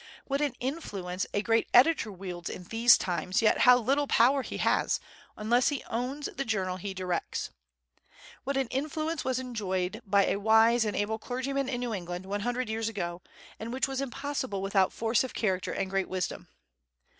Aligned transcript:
What 0.25 0.41
an 0.41 0.55
influence 0.59 1.27
a 1.31 1.43
great 1.43 1.69
editor 1.75 2.11
wields 2.11 2.49
in 2.49 2.63
these 2.63 2.97
times, 2.97 3.39
yet 3.43 3.59
how 3.59 3.77
little 3.77 4.07
power 4.07 4.41
he 4.41 4.57
has, 4.57 4.99
unless 5.37 5.67
he 5.69 5.83
owns 5.91 6.25
the 6.35 6.43
journal 6.43 6.77
he 6.77 6.95
directs! 6.95 7.51
What 8.43 8.57
an 8.57 8.67
influence 8.69 9.23
was 9.23 9.37
enjoyed 9.37 10.01
by 10.03 10.25
a 10.25 10.39
wise 10.39 10.85
and 10.85 10.95
able 10.95 11.19
clergyman 11.19 11.69
in 11.69 11.81
New 11.81 11.93
England 11.93 12.25
one 12.25 12.41
hundred 12.41 12.67
years 12.67 12.89
ago, 12.89 13.21
and 13.59 13.71
which 13.71 13.87
was 13.87 14.01
impossible 14.01 14.63
without 14.63 14.91
force 14.91 15.23
of 15.23 15.35
character 15.35 15.71
and 15.71 15.87
great 15.91 16.09
wisdom! 16.09 16.47